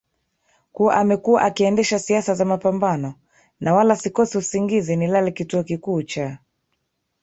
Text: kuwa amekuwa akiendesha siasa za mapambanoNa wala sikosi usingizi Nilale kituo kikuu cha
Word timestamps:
kuwa 0.71 0.95
amekuwa 0.95 1.41
akiendesha 1.41 1.99
siasa 1.99 2.33
za 2.33 2.45
mapambanoNa 2.45 3.73
wala 3.73 3.95
sikosi 3.95 4.37
usingizi 4.37 4.95
Nilale 4.95 5.31
kituo 5.31 5.63
kikuu 5.63 6.01
cha 6.03 6.39